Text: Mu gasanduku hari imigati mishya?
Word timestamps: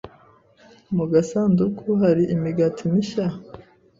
Mu 0.95 1.05
gasanduku 1.11 1.87
hari 2.01 2.23
imigati 2.35 2.81
mishya? 2.91 3.27